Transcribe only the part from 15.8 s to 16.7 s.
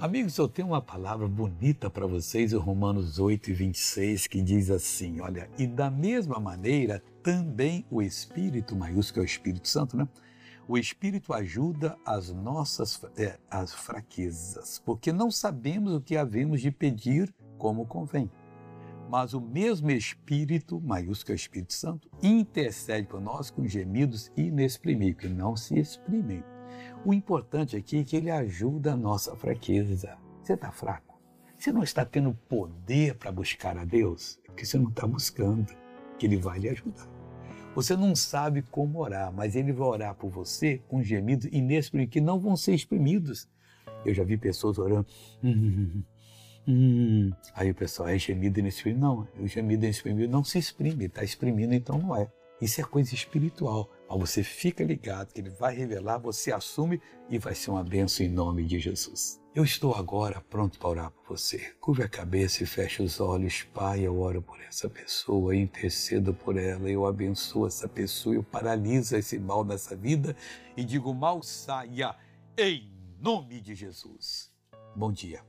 o que havemos de